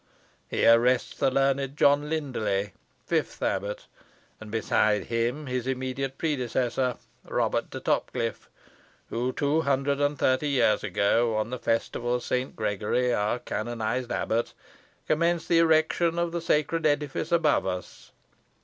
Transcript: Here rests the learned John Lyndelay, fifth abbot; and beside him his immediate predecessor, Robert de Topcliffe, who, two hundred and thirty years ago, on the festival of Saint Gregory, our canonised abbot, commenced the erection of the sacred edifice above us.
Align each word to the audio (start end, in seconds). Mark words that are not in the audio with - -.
Here 0.47 0.79
rests 0.79 1.15
the 1.15 1.29
learned 1.29 1.77
John 1.77 2.09
Lyndelay, 2.09 2.71
fifth 3.05 3.39
abbot; 3.43 3.85
and 4.39 4.49
beside 4.49 5.03
him 5.03 5.45
his 5.45 5.67
immediate 5.67 6.17
predecessor, 6.17 6.95
Robert 7.23 7.69
de 7.69 7.79
Topcliffe, 7.79 8.49
who, 9.11 9.31
two 9.31 9.61
hundred 9.61 10.01
and 10.01 10.17
thirty 10.17 10.49
years 10.49 10.83
ago, 10.83 11.35
on 11.35 11.51
the 11.51 11.59
festival 11.59 12.15
of 12.15 12.23
Saint 12.23 12.55
Gregory, 12.55 13.13
our 13.13 13.37
canonised 13.37 14.11
abbot, 14.11 14.55
commenced 15.07 15.47
the 15.49 15.59
erection 15.59 16.17
of 16.17 16.31
the 16.31 16.41
sacred 16.41 16.87
edifice 16.87 17.31
above 17.31 17.67
us. 17.67 18.11